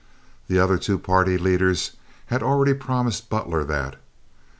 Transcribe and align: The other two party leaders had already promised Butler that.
The 0.47 0.57
other 0.57 0.79
two 0.79 0.97
party 0.97 1.37
leaders 1.37 1.91
had 2.25 2.41
already 2.41 2.73
promised 2.73 3.29
Butler 3.29 3.63
that. 3.65 3.97